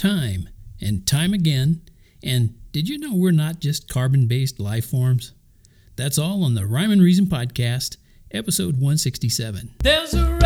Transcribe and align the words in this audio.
time 0.00 0.48
and 0.80 1.06
time 1.06 1.34
again. 1.34 1.82
And 2.24 2.54
did 2.72 2.88
you 2.88 2.98
know 2.98 3.14
we're 3.14 3.32
not 3.32 3.60
just 3.60 3.86
carbon 3.86 4.26
based 4.26 4.58
life 4.58 4.86
forms? 4.86 5.34
That's 5.96 6.16
all 6.18 6.42
on 6.42 6.54
the 6.54 6.64
Rhyme 6.64 6.90
and 6.90 7.02
Reason 7.02 7.26
podcast, 7.26 7.98
episode 8.30 8.76
167. 8.76 9.74
There's 9.82 10.14
a 10.14 10.38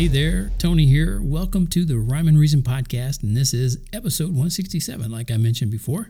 Hey 0.00 0.08
there, 0.08 0.50
Tony 0.56 0.86
here. 0.86 1.20
Welcome 1.22 1.66
to 1.66 1.84
the 1.84 1.98
Rhyme 1.98 2.26
and 2.26 2.38
Reason 2.38 2.62
podcast, 2.62 3.22
and 3.22 3.36
this 3.36 3.52
is 3.52 3.76
episode 3.92 4.28
167, 4.28 5.10
like 5.10 5.30
I 5.30 5.36
mentioned 5.36 5.70
before. 5.70 6.08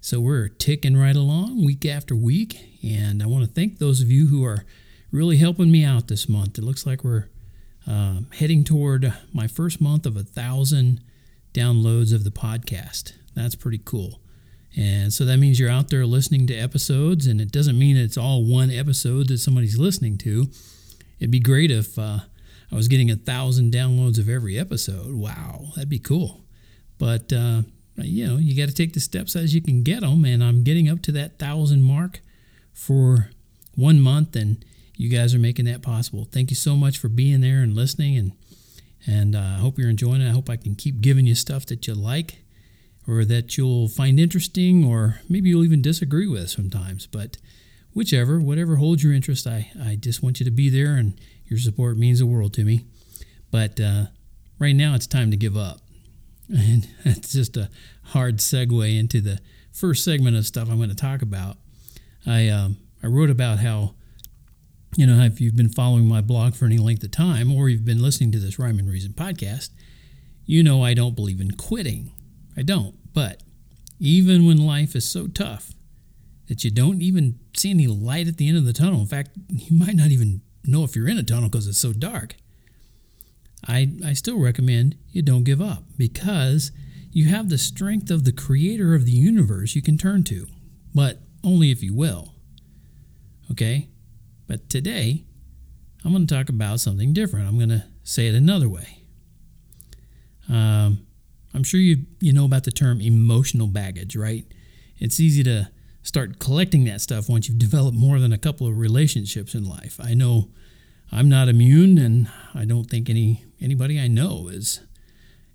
So 0.00 0.18
we're 0.18 0.48
ticking 0.48 0.96
right 0.96 1.14
along 1.14 1.62
week 1.62 1.84
after 1.84 2.16
week, 2.16 2.56
and 2.82 3.22
I 3.22 3.26
want 3.26 3.44
to 3.44 3.50
thank 3.50 3.78
those 3.78 4.00
of 4.00 4.10
you 4.10 4.28
who 4.28 4.42
are 4.46 4.64
really 5.10 5.36
helping 5.36 5.70
me 5.70 5.84
out 5.84 6.08
this 6.08 6.26
month. 6.26 6.56
It 6.56 6.64
looks 6.64 6.86
like 6.86 7.04
we're 7.04 7.28
um, 7.86 8.28
heading 8.32 8.64
toward 8.64 9.12
my 9.30 9.46
first 9.46 9.78
month 9.78 10.06
of 10.06 10.16
a 10.16 10.22
thousand 10.22 11.02
downloads 11.52 12.14
of 12.14 12.24
the 12.24 12.30
podcast. 12.30 13.12
That's 13.34 13.54
pretty 13.54 13.82
cool. 13.84 14.20
And 14.74 15.12
so 15.12 15.26
that 15.26 15.36
means 15.36 15.60
you're 15.60 15.68
out 15.68 15.90
there 15.90 16.06
listening 16.06 16.46
to 16.46 16.54
episodes, 16.54 17.26
and 17.26 17.42
it 17.42 17.52
doesn't 17.52 17.78
mean 17.78 17.98
it's 17.98 18.16
all 18.16 18.42
one 18.42 18.70
episode 18.70 19.28
that 19.28 19.36
somebody's 19.36 19.76
listening 19.76 20.16
to. 20.16 20.46
It'd 21.20 21.30
be 21.30 21.40
great 21.40 21.70
if 21.70 21.98
uh, 21.98 22.20
I 22.72 22.76
was 22.76 22.88
getting 22.88 23.10
a 23.10 23.16
thousand 23.16 23.72
downloads 23.72 24.18
of 24.18 24.28
every 24.28 24.58
episode. 24.58 25.14
Wow, 25.14 25.72
that'd 25.74 25.90
be 25.90 25.98
cool. 25.98 26.40
But 26.98 27.32
uh, 27.32 27.62
you 27.96 28.26
know, 28.26 28.38
you 28.38 28.56
got 28.56 28.68
to 28.68 28.74
take 28.74 28.94
the 28.94 29.00
steps 29.00 29.36
as 29.36 29.54
you 29.54 29.60
can 29.60 29.82
get 29.82 30.00
them, 30.00 30.24
and 30.24 30.42
I'm 30.42 30.62
getting 30.64 30.88
up 30.88 31.02
to 31.02 31.12
that 31.12 31.38
thousand 31.38 31.82
mark 31.82 32.20
for 32.72 33.30
one 33.74 34.00
month, 34.00 34.34
and 34.34 34.64
you 34.96 35.08
guys 35.10 35.34
are 35.34 35.38
making 35.38 35.66
that 35.66 35.82
possible. 35.82 36.26
Thank 36.30 36.50
you 36.50 36.56
so 36.56 36.74
much 36.76 36.98
for 36.98 37.08
being 37.08 37.40
there 37.42 37.60
and 37.62 37.74
listening, 37.74 38.16
and 38.16 38.32
and 39.06 39.36
uh, 39.36 39.40
I 39.40 39.58
hope 39.58 39.78
you're 39.78 39.90
enjoying 39.90 40.22
it. 40.22 40.28
I 40.28 40.32
hope 40.32 40.48
I 40.48 40.56
can 40.56 40.74
keep 40.74 41.00
giving 41.00 41.26
you 41.26 41.34
stuff 41.34 41.66
that 41.66 41.86
you 41.86 41.94
like 41.94 42.38
or 43.06 43.24
that 43.24 43.58
you'll 43.58 43.88
find 43.88 44.20
interesting, 44.20 44.84
or 44.84 45.20
maybe 45.28 45.48
you'll 45.48 45.64
even 45.64 45.82
disagree 45.82 46.28
with 46.28 46.48
sometimes. 46.48 47.06
But 47.06 47.36
whichever, 47.92 48.40
whatever 48.40 48.76
holds 48.76 49.02
your 49.02 49.12
interest, 49.12 49.46
I, 49.46 49.72
I 49.84 49.96
just 49.96 50.22
want 50.22 50.38
you 50.40 50.44
to 50.44 50.52
be 50.52 50.68
there, 50.68 50.94
and 50.94 51.20
your 51.52 51.60
support 51.60 51.96
means 51.98 52.18
the 52.18 52.26
world 52.26 52.54
to 52.54 52.64
me. 52.64 52.86
But 53.50 53.78
uh, 53.78 54.06
right 54.58 54.74
now, 54.74 54.94
it's 54.94 55.06
time 55.06 55.30
to 55.30 55.36
give 55.36 55.56
up. 55.56 55.78
And 56.48 56.86
that's 57.02 57.32
just 57.32 57.56
a 57.56 57.70
hard 58.02 58.38
segue 58.38 58.98
into 58.98 59.22
the 59.22 59.38
first 59.70 60.04
segment 60.04 60.36
of 60.36 60.46
stuff 60.46 60.68
I'm 60.68 60.76
going 60.76 60.90
to 60.90 60.94
talk 60.94 61.22
about. 61.22 61.56
I, 62.26 62.48
um, 62.48 62.76
I 63.02 63.06
wrote 63.06 63.30
about 63.30 63.60
how, 63.60 63.94
you 64.96 65.06
know, 65.06 65.22
if 65.24 65.40
you've 65.40 65.56
been 65.56 65.70
following 65.70 66.04
my 66.06 66.20
blog 66.20 66.54
for 66.54 66.66
any 66.66 66.76
length 66.76 67.04
of 67.04 67.10
time, 67.10 67.50
or 67.50 67.70
you've 67.70 67.86
been 67.86 68.02
listening 68.02 68.32
to 68.32 68.38
this 68.38 68.58
Rhyme 68.58 68.78
and 68.78 68.90
Reason 68.90 69.12
podcast, 69.12 69.70
you 70.44 70.62
know 70.62 70.84
I 70.84 70.92
don't 70.92 71.16
believe 71.16 71.40
in 71.40 71.52
quitting. 71.52 72.10
I 72.56 72.62
don't. 72.62 72.96
But 73.14 73.42
even 73.98 74.46
when 74.46 74.58
life 74.66 74.94
is 74.94 75.08
so 75.08 75.26
tough 75.26 75.72
that 76.48 76.64
you 76.64 76.70
don't 76.70 77.00
even 77.00 77.38
see 77.56 77.70
any 77.70 77.86
light 77.86 78.28
at 78.28 78.36
the 78.36 78.48
end 78.48 78.58
of 78.58 78.66
the 78.66 78.72
tunnel, 78.72 79.00
in 79.00 79.06
fact, 79.06 79.30
you 79.48 79.76
might 79.76 79.94
not 79.94 80.08
even 80.08 80.42
know 80.64 80.84
if 80.84 80.94
you're 80.96 81.08
in 81.08 81.18
a 81.18 81.22
tunnel 81.22 81.48
because 81.48 81.66
it's 81.66 81.78
so 81.78 81.92
dark, 81.92 82.36
I, 83.66 83.92
I 84.04 84.12
still 84.12 84.38
recommend 84.38 84.96
you 85.10 85.22
don't 85.22 85.44
give 85.44 85.60
up 85.60 85.84
because 85.96 86.72
you 87.12 87.26
have 87.26 87.48
the 87.48 87.58
strength 87.58 88.10
of 88.10 88.24
the 88.24 88.32
creator 88.32 88.94
of 88.94 89.04
the 89.04 89.12
universe 89.12 89.74
you 89.74 89.82
can 89.82 89.98
turn 89.98 90.24
to, 90.24 90.46
but 90.94 91.20
only 91.44 91.70
if 91.70 91.82
you 91.82 91.94
will. 91.94 92.34
Okay? 93.50 93.88
But 94.46 94.68
today, 94.68 95.24
I'm 96.04 96.12
going 96.12 96.26
to 96.26 96.34
talk 96.34 96.48
about 96.48 96.80
something 96.80 97.12
different. 97.12 97.48
I'm 97.48 97.56
going 97.56 97.68
to 97.68 97.84
say 98.02 98.26
it 98.26 98.34
another 98.34 98.68
way. 98.68 99.04
Um, 100.48 101.06
I'm 101.54 101.62
sure 101.62 101.80
you 101.80 102.06
you 102.20 102.32
know 102.32 102.44
about 102.44 102.64
the 102.64 102.70
term 102.70 103.00
emotional 103.00 103.66
baggage, 103.66 104.16
right? 104.16 104.44
It's 104.98 105.20
easy 105.20 105.42
to 105.44 105.70
start 106.02 106.38
collecting 106.38 106.84
that 106.84 107.00
stuff 107.00 107.28
once 107.28 107.48
you've 107.48 107.58
developed 107.58 107.96
more 107.96 108.18
than 108.18 108.32
a 108.32 108.38
couple 108.38 108.66
of 108.66 108.78
relationships 108.78 109.54
in 109.54 109.64
life. 109.64 110.00
I 110.02 110.14
know 110.14 110.48
I'm 111.12 111.28
not 111.28 111.48
immune, 111.48 111.98
and 111.98 112.28
I 112.54 112.64
don't 112.64 112.88
think 112.88 113.10
any 113.10 113.44
anybody 113.60 114.00
I 114.00 114.08
know 114.08 114.48
is 114.48 114.80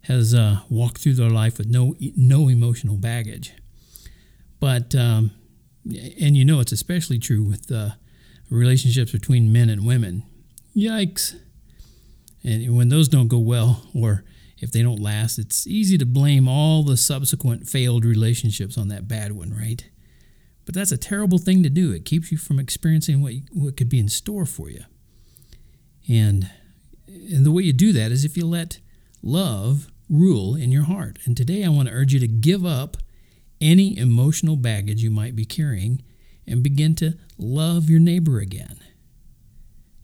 has 0.01 0.34
uh, 0.34 0.59
walked 0.69 1.00
through 1.00 1.16
their 1.16 1.29
life 1.29 1.57
with 1.57 1.68
no 1.68 1.95
no 2.00 2.47
emotional 2.47 2.95
baggage. 2.95 3.53
But 4.59 4.94
um, 4.94 5.31
and 5.85 6.38
you 6.38 6.45
know 6.45 6.59
it's 6.59 6.72
especially 6.72 7.18
true 7.18 7.44
with 7.44 7.72
uh, 7.72 7.91
relationships 8.50 9.12
between 9.12 9.51
men 9.51 9.69
and 9.69 9.85
women. 9.85 10.23
Yikes! 10.75 11.35
And 12.44 12.78
when 12.78 12.89
those 12.89 13.09
don't 13.09 13.28
go 13.28 13.39
well, 13.39 13.84
or 13.95 14.24
if 14.59 14.72
they 14.72 14.84
don't 14.84 15.01
last, 15.01 15.39
it's 15.39 15.66
easy 15.66 15.97
to 15.97 16.06
blame 16.06 16.47
all 16.47 16.84
the 16.84 16.97
subsequent 16.97 17.68
failed 17.68 18.06
relationships 18.06 18.78
on 18.78 18.88
that 18.89 19.07
bad 19.07 19.31
one, 19.31 19.53
right? 19.53 19.89
But 20.66 20.75
that's 20.75 20.91
a 20.91 20.97
terrible 20.97 21.39
thing 21.39 21.63
to 21.63 21.69
do. 21.69 21.91
It 21.91 22.06
keeps 22.06 22.31
you 22.31 22.38
from 22.38 22.59
experiencing 22.59 23.22
what, 23.22 23.34
what 23.51 23.75
could 23.75 23.89
be 23.89 24.00
in 24.00 24.09
store 24.09 24.45
for 24.45 24.69
you. 24.69 24.84
And, 26.09 26.50
and 27.07 27.45
the 27.45 27.51
way 27.51 27.63
you 27.63 27.73
do 27.73 27.91
that 27.94 28.12
is 28.12 28.23
if 28.23 28.38
you 28.38 28.45
let 28.45 28.79
love 29.22 29.88
rule 30.09 30.56
in 30.56 30.72
your 30.72 30.84
heart. 30.84 31.19
And 31.25 31.35
today 31.35 31.63
I 31.63 31.69
want 31.69 31.90
to 31.90 31.94
urge 31.94 32.13
you 32.13 32.19
to 32.19 32.28
give 32.28 32.66
up 32.66 32.97
any 33.59 33.97
emotional 33.97 34.56
baggage 34.56 35.01
you 35.01 35.12
might 35.12 35.35
be 35.35 35.45
carrying 35.45 36.01
and 36.45 36.63
begin 36.63 36.95
to 36.95 37.18
love 37.38 37.90
your 37.90 38.00
neighbor 38.00 38.40
again. 38.40 38.79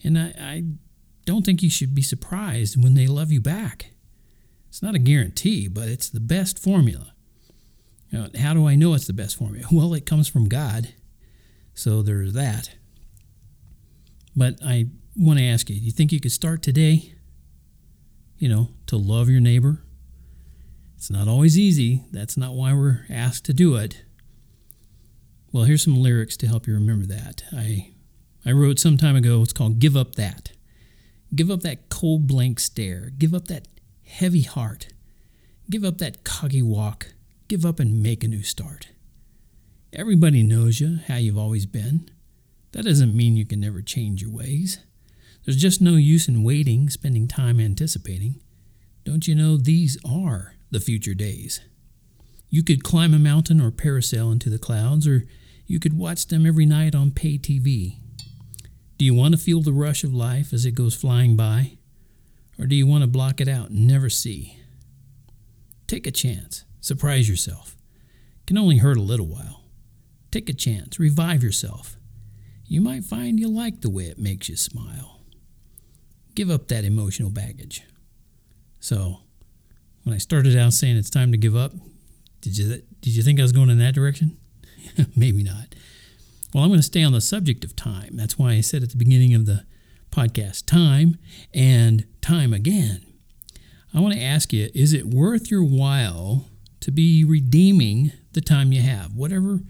And 0.04 0.18
I, 0.18 0.34
I 0.38 0.64
don't 1.26 1.46
think 1.46 1.64
you 1.64 1.70
should 1.70 1.96
be 1.96 2.02
surprised 2.02 2.82
when 2.82 2.96
they 2.96 3.08
love 3.08 3.32
you 3.32 3.40
back. 3.40 3.92
It's 4.68 4.82
not 4.82 4.96
a 4.96 5.00
guarantee, 5.00 5.68
but 5.68 5.88
it's 5.88 6.10
the 6.10 6.20
best 6.20 6.60
formula. 6.60 7.14
Know, 8.12 8.28
how 8.38 8.54
do 8.54 8.68
I 8.68 8.76
know 8.76 8.94
it's 8.94 9.08
the 9.08 9.14
best 9.14 9.38
formula? 9.38 9.68
Well, 9.72 9.94
it 9.94 10.06
comes 10.06 10.28
from 10.28 10.50
God. 10.50 10.94
So 11.74 12.02
there's 12.02 12.34
that. 12.34 12.72
But 14.36 14.60
I 14.64 14.90
want 15.18 15.40
to 15.40 15.46
ask 15.46 15.70
you 15.70 15.80
do 15.80 15.86
you 15.86 15.92
think 15.92 16.12
you 16.12 16.20
could 16.20 16.32
start 16.32 16.62
today, 16.62 17.14
you 18.38 18.50
know, 18.50 18.70
to 18.88 18.98
love 18.98 19.30
your 19.30 19.42
neighbor? 19.42 19.84
It's 20.96 21.10
not 21.10 21.28
always 21.28 21.58
easy. 21.58 22.06
That's 22.12 22.38
not 22.38 22.54
why 22.54 22.74
we're 22.74 23.06
asked 23.10 23.46
to 23.46 23.54
do 23.54 23.76
it. 23.76 24.04
Well, 25.52 25.66
here's 25.66 25.84
some 25.84 25.98
lyrics 25.98 26.38
to 26.38 26.48
help 26.48 26.66
you 26.66 26.74
remember 26.74 27.06
that. 27.08 27.44
I 27.52 27.94
I 28.46 28.52
wrote 28.52 28.80
some 28.80 28.98
time 28.98 29.16
ago. 29.16 29.42
It's 29.42 29.54
called 29.54 29.80
"Give 29.80 29.96
Up 29.96 30.16
That." 30.16 30.52
Give 31.36 31.50
up 31.50 31.62
that 31.62 31.90
cold 31.90 32.28
blank 32.28 32.60
stare. 32.60 33.10
Give 33.18 33.34
up 33.34 33.48
that 33.48 33.68
heavy 34.06 34.42
heart. 34.42 34.88
Give 35.70 35.84
up 35.84 35.98
that 35.98 36.24
cocky 36.24 36.62
walk. 36.62 37.14
Give 37.48 37.66
up 37.66 37.80
and 37.80 38.04
make 38.04 38.24
a 38.24 38.28
new 38.28 38.44
start. 38.44 38.90
Everybody 39.92 40.44
knows 40.44 40.80
you, 40.80 41.00
how 41.08 41.16
you've 41.16 41.38
always 41.38 41.66
been. 41.66 42.10
That 42.72 42.86
doesn't 42.86 43.16
mean 43.16 43.36
you 43.36 43.46
can 43.46 43.60
never 43.60 43.82
change 43.82 44.22
your 44.22 44.32
ways. 44.32 44.80
There's 45.46 45.58
just 45.58 45.82
no 45.82 45.96
use 45.96 46.28
in 46.28 46.44
waiting, 46.44 46.90
spending 46.90 47.28
time 47.28 47.60
anticipating. 47.60 48.40
Don't 49.04 49.28
you 49.28 49.36
know 49.36 49.58
these 49.58 49.98
are 50.06 50.56
the 50.72 50.80
future 50.80 51.14
days? 51.14 51.62
You 52.50 52.64
could 52.64 52.84
climb 52.84 53.14
a 53.14 53.20
mountain 53.20 53.60
or 53.60 53.72
parasail 53.72 54.32
into 54.32 54.50
the 54.50 54.60
clouds, 54.60 55.08
or 55.08 55.26
you 55.66 55.80
could 55.80 55.98
watch 55.98 56.28
them 56.28 56.46
every 56.46 56.66
night 56.66 56.96
on 56.96 57.12
pay 57.12 57.38
TV. 57.38 57.98
Do 58.98 59.06
you 59.06 59.14
want 59.14 59.34
to 59.34 59.40
feel 59.40 59.62
the 59.62 59.74
rush 59.74 60.04
of 60.04 60.14
life 60.14 60.54
as 60.54 60.66
it 60.66 60.76
goes 60.76 60.96
flying 60.96 61.36
by? 61.36 61.78
Or 62.60 62.66
do 62.66 62.76
you 62.76 62.88
want 62.88 63.02
to 63.04 63.08
block 63.08 63.42
it 63.42 63.48
out 63.48 63.70
and 63.70 63.88
never 63.88 64.10
see? 64.10 64.60
Take 65.88 66.08
a 66.08 66.12
chance. 66.12 66.64
Surprise 66.80 67.28
yourself. 67.28 67.76
Can 68.46 68.58
only 68.58 68.78
hurt 68.78 68.98
a 68.98 69.02
little 69.02 69.26
while. 69.26 69.66
Take 70.32 70.48
a 70.48 70.54
chance. 70.54 71.00
Revive 71.00 71.44
yourself. 71.44 71.98
You 72.66 72.82
might 72.82 73.04
find 73.04 73.40
you 73.40 73.50
like 73.50 73.82
the 73.82 73.90
way 73.90 74.06
it 74.06 74.20
makes 74.20 74.48
you 74.48 74.56
smile. 74.56 75.13
Give 76.36 76.50
up 76.50 76.68
that 76.70 76.84
emotional 76.84 77.30
baggage. 77.30 77.84
So, 78.80 79.20
when 80.04 80.14
I 80.14 80.18
started 80.18 80.58
out 80.58 80.74
saying 80.74 80.98
it's 80.98 81.10
time 81.10 81.32
to 81.32 81.38
give 81.38 81.56
up, 81.56 81.74
did 82.42 82.58
you 82.58 82.82
did 83.00 83.16
you 83.16 83.24
think 83.24 83.40
I 83.40 83.44
was 83.44 83.52
going 83.52 83.70
in 83.70 83.80
that 83.80 83.96
direction? 83.96 84.38
Maybe 85.16 85.44
not. 85.44 85.76
Well, 86.54 86.64
I'm 86.64 86.70
going 86.70 86.80
to 86.80 86.84
stay 86.84 87.04
on 87.04 87.14
the 87.14 87.22
subject 87.22 87.64
of 87.64 87.76
time. 87.76 88.16
That's 88.16 88.38
why 88.38 88.52
I 88.52 88.62
said 88.62 88.84
at 88.84 88.90
the 88.92 88.98
beginning 88.98 89.34
of 89.34 89.46
the 89.46 89.66
podcast 90.12 90.66
time 90.66 91.18
and 91.54 92.06
time 92.22 92.54
again. 92.54 93.06
I 93.94 94.00
want 94.00 94.14
to 94.14 94.22
ask 94.22 94.54
you 94.54 94.70
is 94.74 94.94
it 94.94 95.08
worth 95.08 95.50
your 95.50 95.64
while 95.64 96.50
to 96.82 96.92
be 96.92 97.24
redeeming 97.24 98.12
the 98.34 98.42
time 98.42 98.72
you 98.72 98.82
have? 98.82 99.16
Whatever 99.16 99.62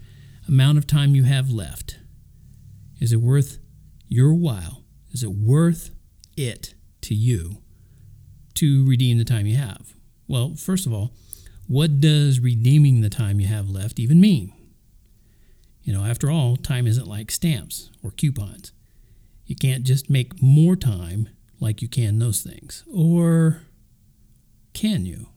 amount 0.48 0.78
of 0.78 0.86
time 0.86 1.14
you 1.14 1.24
have 1.24 1.50
left? 1.50 1.98
Is 3.00 3.12
it 3.12 3.20
worth 3.20 3.58
your 4.08 4.34
while? 4.34 4.84
Is 5.12 5.22
it 5.22 5.30
worth 5.30 5.90
it 6.36 6.74
to 7.02 7.14
you 7.14 7.58
to 8.54 8.86
redeem 8.86 9.18
the 9.18 9.24
time 9.24 9.46
you 9.46 9.56
have? 9.56 9.94
Well, 10.28 10.54
first 10.56 10.86
of 10.86 10.92
all, 10.92 11.12
what 11.66 12.00
does 12.00 12.40
redeeming 12.40 13.00
the 13.00 13.10
time 13.10 13.40
you 13.40 13.46
have 13.46 13.68
left 13.68 13.98
even 13.98 14.20
mean? 14.20 14.52
You 15.82 15.92
know, 15.92 16.04
after 16.04 16.30
all, 16.30 16.56
time 16.56 16.86
isn't 16.86 17.06
like 17.06 17.30
stamps 17.30 17.90
or 18.02 18.10
coupons. 18.10 18.72
You 19.46 19.56
can't 19.56 19.84
just 19.84 20.08
make 20.08 20.42
more 20.42 20.76
time 20.76 21.28
like 21.60 21.82
you 21.82 21.88
can 21.88 22.18
those 22.18 22.42
things. 22.42 22.84
Or 22.92 23.62
can 24.72 25.04
you? 25.04 25.28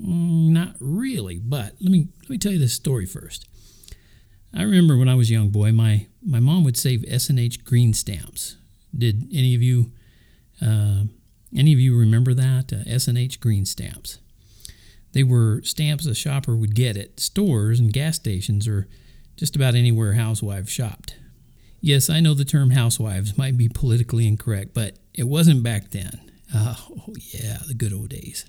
Mm, 0.00 0.50
not 0.50 0.74
really, 0.80 1.38
but 1.38 1.74
let 1.80 1.92
me 1.92 2.08
let 2.22 2.30
me 2.30 2.38
tell 2.38 2.52
you 2.52 2.58
this 2.58 2.72
story 2.72 3.06
first. 3.06 3.46
I 4.54 4.62
remember 4.62 4.96
when 4.96 5.08
I 5.08 5.14
was 5.14 5.30
a 5.30 5.34
young 5.34 5.50
boy, 5.50 5.70
my, 5.72 6.06
my 6.24 6.40
mom 6.40 6.64
would 6.64 6.76
save 6.76 7.04
S&H 7.06 7.64
green 7.64 7.94
stamps. 7.94 8.56
Did 8.96 9.28
any 9.32 9.54
of 9.54 9.62
you 9.62 9.92
uh, 10.60 11.04
any 11.56 11.72
of 11.72 11.80
you 11.80 11.98
remember 11.98 12.34
that? 12.34 12.72
Uh, 12.72 12.82
S&H 12.86 13.40
green 13.40 13.64
stamps. 13.66 14.18
They 15.12 15.24
were 15.24 15.62
stamps 15.62 16.06
a 16.06 16.14
shopper 16.14 16.54
would 16.54 16.74
get 16.74 16.96
at 16.96 17.18
stores 17.18 17.80
and 17.80 17.92
gas 17.92 18.16
stations 18.16 18.68
or 18.68 18.86
just 19.36 19.56
about 19.56 19.74
anywhere 19.74 20.12
housewives 20.12 20.70
shopped. 20.70 21.16
Yes, 21.80 22.10
I 22.10 22.20
know 22.20 22.34
the 22.34 22.44
term 22.44 22.70
housewives 22.70 23.38
might 23.38 23.56
be 23.56 23.68
politically 23.68 24.28
incorrect, 24.28 24.74
but 24.74 24.98
it 25.14 25.24
wasn't 25.24 25.62
back 25.62 25.90
then. 25.90 26.20
Oh, 26.54 27.14
yeah, 27.32 27.58
the 27.66 27.74
good 27.74 27.92
old 27.92 28.10
days. 28.10 28.44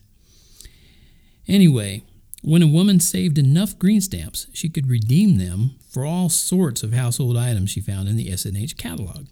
Anyway, 1.47 2.03
when 2.43 2.61
a 2.61 2.67
woman 2.67 2.99
saved 2.99 3.37
enough 3.37 3.79
green 3.79 4.01
stamps, 4.01 4.47
she 4.53 4.69
could 4.69 4.89
redeem 4.89 5.37
them 5.37 5.75
for 5.89 6.05
all 6.05 6.29
sorts 6.29 6.83
of 6.83 6.93
household 6.93 7.37
items 7.37 7.69
she 7.69 7.79
found 7.79 8.09
in 8.09 8.17
the 8.17 8.31
S&H 8.31 8.77
catalog. 8.77 9.27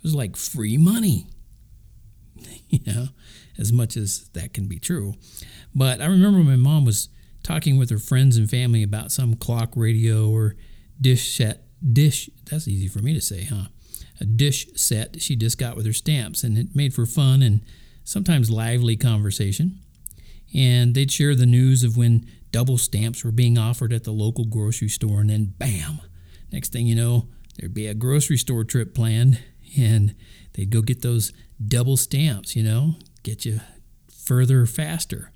It 0.00 0.04
was 0.04 0.14
like 0.14 0.36
free 0.36 0.76
money. 0.76 1.26
you 2.68 2.80
know, 2.86 3.08
as 3.58 3.72
much 3.72 3.96
as 3.96 4.28
that 4.32 4.54
can 4.54 4.66
be 4.66 4.78
true. 4.78 5.14
But 5.74 6.00
I 6.00 6.06
remember 6.06 6.38
my 6.40 6.56
mom 6.56 6.84
was 6.84 7.08
talking 7.42 7.78
with 7.78 7.90
her 7.90 7.98
friends 7.98 8.36
and 8.36 8.48
family 8.50 8.82
about 8.82 9.12
some 9.12 9.34
clock 9.34 9.72
radio 9.76 10.28
or 10.28 10.56
dish 11.00 11.36
set 11.36 11.64
dish 11.92 12.28
that's 12.50 12.68
easy 12.68 12.86
for 12.86 12.98
me 12.98 13.14
to 13.14 13.20
say 13.22 13.44
huh 13.44 13.64
a 14.20 14.24
dish 14.26 14.66
set 14.74 15.22
she 15.22 15.34
just 15.34 15.56
got 15.56 15.74
with 15.74 15.86
her 15.86 15.94
stamps 15.94 16.42
and 16.44 16.58
it 16.58 16.76
made 16.76 16.92
for 16.92 17.06
fun 17.06 17.40
and 17.40 17.62
sometimes 18.04 18.50
lively 18.50 18.98
conversation 18.98 19.78
and 20.54 20.94
they'd 20.94 21.10
share 21.10 21.34
the 21.34 21.46
news 21.46 21.82
of 21.82 21.96
when 21.96 22.26
double 22.52 22.76
stamps 22.76 23.24
were 23.24 23.32
being 23.32 23.56
offered 23.56 23.94
at 23.94 24.04
the 24.04 24.10
local 24.10 24.44
grocery 24.44 24.88
store 24.88 25.20
and 25.20 25.30
then 25.30 25.54
bam 25.58 26.00
next 26.52 26.70
thing 26.70 26.86
you 26.86 26.94
know 26.94 27.26
there'd 27.56 27.72
be 27.72 27.86
a 27.86 27.94
grocery 27.94 28.36
store 28.36 28.62
trip 28.62 28.94
planned 28.94 29.40
and 29.78 30.14
they'd 30.54 30.70
go 30.70 30.82
get 30.82 31.02
those 31.02 31.32
double 31.66 31.96
stamps 31.96 32.56
you 32.56 32.62
know 32.62 32.94
get 33.22 33.44
you 33.44 33.60
further 34.12 34.66
faster 34.66 35.30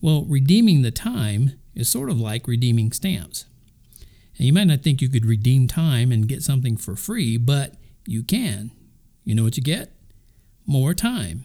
well 0.00 0.24
redeeming 0.24 0.82
the 0.82 0.90
time 0.90 1.58
is 1.74 1.88
sort 1.88 2.10
of 2.10 2.20
like 2.20 2.46
redeeming 2.46 2.92
stamps 2.92 3.46
and 4.38 4.46
you 4.46 4.52
might 4.52 4.68
not 4.68 4.82
think 4.82 5.02
you 5.02 5.08
could 5.08 5.26
redeem 5.26 5.66
time 5.66 6.12
and 6.12 6.28
get 6.28 6.42
something 6.42 6.76
for 6.76 6.94
free, 6.94 7.36
but 7.36 7.74
you 8.06 8.22
can. 8.22 8.70
You 9.24 9.34
know 9.34 9.42
what 9.42 9.56
you 9.56 9.62
get? 9.62 9.92
More 10.64 10.94
time. 10.94 11.44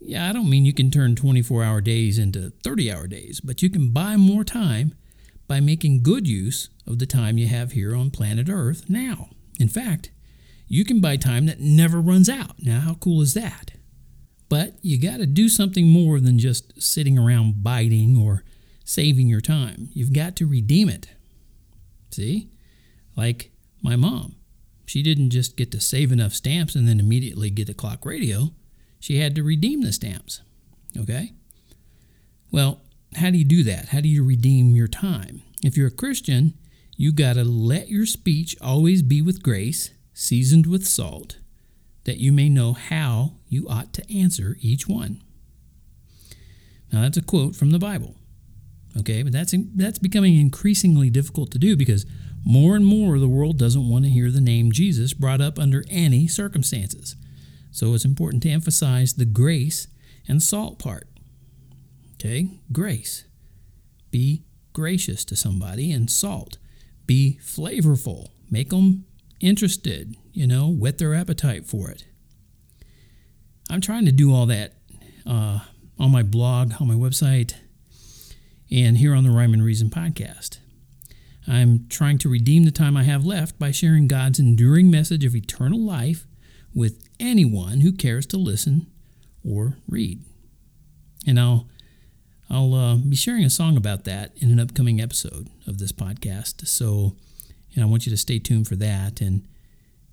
Yeah, 0.00 0.28
I 0.28 0.32
don't 0.32 0.50
mean 0.50 0.64
you 0.64 0.72
can 0.72 0.90
turn 0.90 1.14
24 1.14 1.62
hour 1.62 1.80
days 1.80 2.18
into 2.18 2.52
30 2.62 2.90
hour 2.90 3.06
days, 3.06 3.40
but 3.40 3.62
you 3.62 3.68
can 3.68 3.90
buy 3.90 4.16
more 4.16 4.44
time 4.44 4.94
by 5.46 5.60
making 5.60 6.02
good 6.02 6.26
use 6.26 6.70
of 6.86 6.98
the 6.98 7.06
time 7.06 7.36
you 7.36 7.48
have 7.48 7.72
here 7.72 7.94
on 7.94 8.10
planet 8.10 8.48
Earth 8.48 8.88
now. 8.88 9.28
In 9.60 9.68
fact, 9.68 10.10
you 10.66 10.84
can 10.84 11.00
buy 11.00 11.16
time 11.16 11.46
that 11.46 11.60
never 11.60 12.00
runs 12.00 12.28
out. 12.28 12.62
Now, 12.62 12.80
how 12.80 12.94
cool 12.94 13.20
is 13.20 13.34
that? 13.34 13.72
But 14.48 14.74
you 14.82 15.00
got 15.00 15.18
to 15.18 15.26
do 15.26 15.48
something 15.48 15.88
more 15.88 16.20
than 16.20 16.38
just 16.38 16.80
sitting 16.82 17.18
around 17.18 17.62
biding 17.62 18.16
or 18.16 18.44
saving 18.84 19.26
your 19.26 19.40
time. 19.40 19.88
You've 19.92 20.12
got 20.12 20.36
to 20.36 20.46
redeem 20.46 20.88
it. 20.88 21.08
See? 22.10 22.50
Like 23.16 23.50
my 23.82 23.96
mom. 23.96 24.36
She 24.86 25.02
didn't 25.02 25.30
just 25.30 25.56
get 25.56 25.72
to 25.72 25.80
save 25.80 26.12
enough 26.12 26.34
stamps 26.34 26.74
and 26.74 26.86
then 26.86 27.00
immediately 27.00 27.50
get 27.50 27.68
a 27.68 27.74
clock 27.74 28.04
radio. 28.04 28.50
She 29.00 29.18
had 29.18 29.34
to 29.34 29.42
redeem 29.42 29.82
the 29.82 29.92
stamps. 29.92 30.42
Okay? 30.96 31.32
Well, 32.50 32.82
how 33.16 33.30
do 33.30 33.38
you 33.38 33.44
do 33.44 33.62
that? 33.64 33.88
How 33.88 34.00
do 34.00 34.08
you 34.08 34.24
redeem 34.24 34.76
your 34.76 34.88
time? 34.88 35.42
If 35.62 35.76
you're 35.76 35.88
a 35.88 35.90
Christian, 35.90 36.54
you 36.96 37.12
got 37.12 37.34
to 37.34 37.44
let 37.44 37.88
your 37.88 38.06
speech 38.06 38.56
always 38.60 39.02
be 39.02 39.22
with 39.22 39.42
grace, 39.42 39.90
seasoned 40.14 40.66
with 40.66 40.86
salt, 40.86 41.38
that 42.04 42.18
you 42.18 42.32
may 42.32 42.48
know 42.48 42.72
how 42.72 43.34
you 43.48 43.68
ought 43.68 43.92
to 43.92 44.12
answer 44.12 44.56
each 44.60 44.88
one. 44.88 45.22
Now, 46.92 47.02
that's 47.02 47.16
a 47.16 47.22
quote 47.22 47.56
from 47.56 47.70
the 47.70 47.78
Bible. 47.78 48.14
Okay, 48.96 49.24
but 49.24 49.32
that's 49.32 49.52
that's 49.74 49.98
becoming 49.98 50.38
increasingly 50.38 51.10
difficult 51.10 51.50
to 51.50 51.58
do 51.58 51.76
because 51.76 52.06
more 52.44 52.76
and 52.76 52.86
more 52.86 53.18
the 53.18 53.28
world 53.28 53.58
doesn't 53.58 53.88
want 53.88 54.04
to 54.04 54.10
hear 54.10 54.30
the 54.30 54.40
name 54.40 54.70
Jesus 54.70 55.14
brought 55.14 55.40
up 55.40 55.58
under 55.58 55.84
any 55.90 56.28
circumstances. 56.28 57.16
So 57.72 57.94
it's 57.94 58.04
important 58.04 58.42
to 58.44 58.50
emphasize 58.50 59.14
the 59.14 59.24
grace 59.24 59.88
and 60.28 60.40
salt 60.40 60.78
part. 60.78 61.08
Okay, 62.14 62.60
grace. 62.70 63.24
Be 64.12 64.44
gracious 64.72 65.24
to 65.24 65.34
somebody 65.34 65.90
and 65.90 66.08
salt. 66.08 66.58
Be 67.06 67.40
flavorful. 67.42 68.28
Make 68.48 68.70
them 68.70 69.06
interested, 69.44 70.16
you 70.32 70.46
know, 70.46 70.68
whet 70.68 70.98
their 70.98 71.14
appetite 71.14 71.66
for 71.66 71.90
it. 71.90 72.04
I'm 73.70 73.80
trying 73.80 74.06
to 74.06 74.12
do 74.12 74.32
all 74.32 74.46
that 74.46 74.74
uh, 75.26 75.60
on 75.98 76.10
my 76.10 76.22
blog, 76.22 76.72
on 76.80 76.88
my 76.88 76.94
website, 76.94 77.54
and 78.70 78.98
here 78.98 79.14
on 79.14 79.24
the 79.24 79.30
Rhyme 79.30 79.54
and 79.54 79.64
Reason 79.64 79.90
podcast. 79.90 80.58
I'm 81.46 81.86
trying 81.88 82.18
to 82.18 82.28
redeem 82.28 82.64
the 82.64 82.70
time 82.70 82.96
I 82.96 83.02
have 83.02 83.24
left 83.24 83.58
by 83.58 83.70
sharing 83.70 84.08
God's 84.08 84.38
enduring 84.38 84.90
message 84.90 85.24
of 85.24 85.36
eternal 85.36 85.80
life 85.80 86.26
with 86.74 87.06
anyone 87.20 87.80
who 87.80 87.92
cares 87.92 88.26
to 88.26 88.38
listen 88.38 88.86
or 89.46 89.76
read. 89.86 90.22
And 91.26 91.38
I'll 91.38 91.68
I'll 92.50 92.74
uh, 92.74 92.96
be 92.96 93.16
sharing 93.16 93.44
a 93.44 93.50
song 93.50 93.76
about 93.76 94.04
that 94.04 94.32
in 94.36 94.50
an 94.50 94.60
upcoming 94.60 95.00
episode 95.00 95.48
of 95.66 95.78
this 95.78 95.92
podcast. 95.92 96.66
So, 96.66 97.16
know, 97.80 97.88
I 97.88 97.90
want 97.90 98.06
you 98.06 98.10
to 98.10 98.16
stay 98.16 98.38
tuned 98.38 98.68
for 98.68 98.76
that. 98.76 99.20
And 99.20 99.46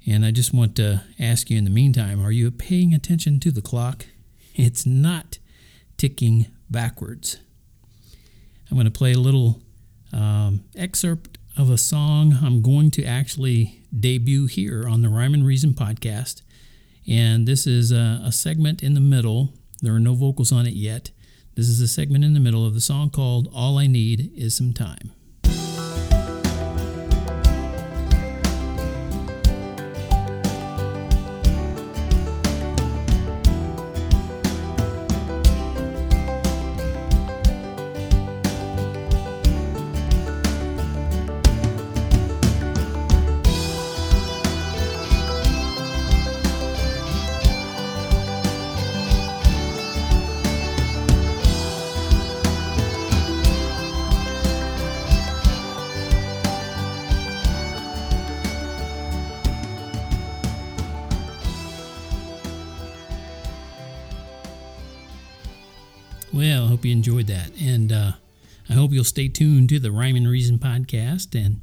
and 0.05 0.25
I 0.25 0.31
just 0.31 0.53
want 0.53 0.75
to 0.77 1.03
ask 1.19 1.49
you 1.49 1.57
in 1.57 1.63
the 1.63 1.69
meantime, 1.69 2.25
are 2.25 2.31
you 2.31 2.49
paying 2.49 2.93
attention 2.93 3.39
to 3.41 3.51
the 3.51 3.61
clock? 3.61 4.07
It's 4.55 4.85
not 4.85 5.37
ticking 5.97 6.47
backwards. 6.71 7.37
I'm 8.69 8.77
going 8.77 8.85
to 8.85 8.91
play 8.91 9.11
a 9.11 9.19
little 9.19 9.61
um, 10.11 10.63
excerpt 10.75 11.37
of 11.57 11.69
a 11.69 11.77
song 11.77 12.39
I'm 12.41 12.61
going 12.61 12.89
to 12.91 13.03
actually 13.03 13.83
debut 13.97 14.47
here 14.47 14.87
on 14.87 15.01
the 15.01 15.09
Rhyme 15.09 15.33
and 15.33 15.45
Reason 15.45 15.73
podcast. 15.73 16.41
And 17.07 17.47
this 17.47 17.67
is 17.67 17.91
a, 17.91 18.21
a 18.23 18.31
segment 18.31 18.81
in 18.81 18.93
the 18.93 19.01
middle. 19.01 19.53
There 19.81 19.93
are 19.93 19.99
no 19.99 20.15
vocals 20.15 20.51
on 20.51 20.65
it 20.65 20.73
yet. 20.73 21.11
This 21.55 21.67
is 21.67 21.81
a 21.81 21.87
segment 21.87 22.23
in 22.23 22.33
the 22.33 22.39
middle 22.39 22.65
of 22.65 22.73
the 22.73 22.81
song 22.81 23.09
called 23.09 23.49
All 23.53 23.77
I 23.77 23.87
Need 23.87 24.31
Is 24.35 24.55
Some 24.55 24.73
Time. 24.73 25.11
Hope 66.81 66.87
you 66.87 66.91
enjoyed 66.93 67.27
that. 67.27 67.51
And 67.61 67.91
uh, 67.91 68.13
I 68.67 68.73
hope 68.73 68.91
you'll 68.91 69.03
stay 69.03 69.27
tuned 69.27 69.69
to 69.69 69.77
the 69.77 69.91
Rhyme 69.91 70.15
and 70.15 70.27
Reason 70.27 70.57
podcast. 70.57 71.39
And 71.39 71.61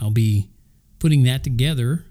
I'll 0.00 0.12
be 0.12 0.50
putting 1.00 1.24
that 1.24 1.42
together. 1.42 2.04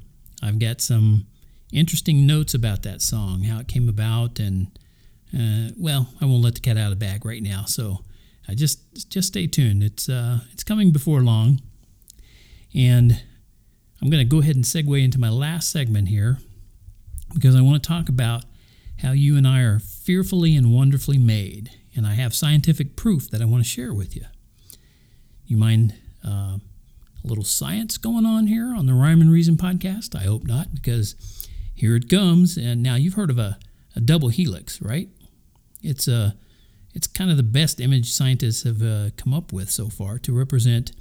I've 0.44 0.60
got 0.60 0.82
some 0.82 1.28
interesting 1.72 2.28
notes 2.28 2.54
about 2.54 2.84
that 2.84 3.02
song, 3.02 3.44
how 3.44 3.60
it 3.60 3.70
came 3.70 3.88
about. 3.88 4.38
And, 4.38 4.68
uh, 5.34 5.72
well, 5.80 6.10
I 6.20 6.26
won't 6.26 6.44
let 6.44 6.56
the 6.56 6.60
cat 6.60 6.76
out 6.76 6.92
of 6.92 7.00
the 7.00 7.06
bag 7.06 7.24
right 7.24 7.42
now. 7.42 7.64
So 7.64 8.00
I 8.50 8.54
just 8.54 9.08
just 9.08 9.30
stay 9.30 9.48
tuned. 9.48 9.82
It's, 9.82 10.10
uh, 10.10 10.40
it's 10.52 10.66
coming 10.66 10.92
before 10.92 11.22
long. 11.22 11.62
And 12.76 13.24
I'm 14.02 14.10
going 14.10 14.28
to 14.28 14.30
go 14.30 14.42
ahead 14.42 14.58
and 14.58 14.66
segue 14.66 15.02
into 15.02 15.22
my 15.22 15.30
last 15.30 15.72
segment 15.72 16.10
here 16.10 16.40
because 17.34 17.56
I 17.56 17.62
want 17.62 17.82
to 17.82 17.88
talk 17.88 18.10
about 18.10 18.44
how 19.02 19.14
you 19.14 19.38
and 19.38 19.48
I 19.48 19.62
are 19.62 19.80
fearfully 19.80 20.54
and 20.58 20.74
wonderfully 20.74 21.18
made. 21.18 21.70
And 21.96 22.08
I 22.08 22.14
have 22.14 22.34
scientific 22.34 22.96
proof 22.96 23.30
that 23.30 23.42
I 23.42 23.46
want 23.46 23.64
to 23.64 23.70
share 23.70 23.94
with 23.94 24.16
you. 24.16 24.26
You 25.46 25.58
mind 25.58 25.96
uh, 26.26 26.58
a 26.60 27.28
little 27.28 27.44
science 27.44 27.98
going 27.98 28.26
on 28.26 28.48
here 28.48 28.74
on 28.76 28.86
the 28.86 28.94
Rhyme 28.94 29.22
and 29.22 29.32
Reason 29.32 29.58
podcast? 29.58 30.16
I 30.16 30.24
hope 30.24 30.46
not, 30.46 30.74
because 30.74 31.16
here 31.74 31.96
it 31.96 32.10
comes. 32.10 32.58
And 32.58 32.82
now 32.82 32.96
you've 32.96 33.16
heard 33.16 33.30
of 33.30 33.38
a, 33.38 33.60
a 33.96 34.00
double 34.00 34.30
helix, 34.30 34.82
right? 34.82 35.10
It's 35.82 36.08
a 36.08 36.36
it's 36.94 37.08
kind 37.08 37.32
of 37.32 37.38
the 37.38 37.44
best 37.44 37.80
image 37.80 38.12
scientists 38.12 38.64
have 38.64 38.82
uh, 38.82 39.12
come 39.16 39.34
up 39.34 39.54
with 39.54 39.72
so 39.72 39.88
far 39.90 40.20
to 40.20 40.38
represent. 40.38 40.92